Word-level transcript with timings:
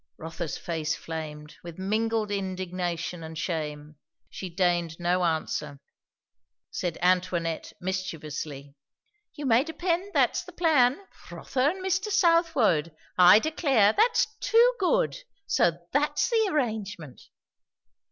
Rotha's 0.17 0.57
face 0.57 0.95
flamed, 0.95 1.57
with 1.63 1.77
mingled 1.77 2.31
indignation 2.31 3.21
and 3.21 3.37
shame; 3.37 3.97
she 4.31 4.49
deigned 4.49 4.99
no 4.99 5.23
answer. 5.23 5.77
"She 5.77 5.77
doesn't 5.77 5.83
speak, 5.83 6.41
mamma," 6.41 6.61
said 6.71 6.97
Antoinette 7.43 7.73
mischievously. 7.79 8.75
"You 9.35 9.45
may 9.45 9.63
depend, 9.63 10.09
that's 10.15 10.43
the 10.43 10.53
plan. 10.53 10.99
Rotha 11.29 11.69
and 11.69 11.85
Mr. 11.85 12.05
Southwode! 12.07 12.95
I 13.19 13.37
declare, 13.37 13.93
that's 13.93 14.25
too 14.39 14.73
good! 14.79 15.17
So 15.45 15.77
that's 15.91 16.31
the 16.31 16.49
arrangement!" 16.51 17.21